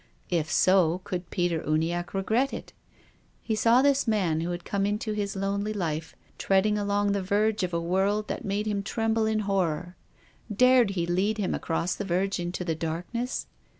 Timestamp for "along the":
6.75-7.21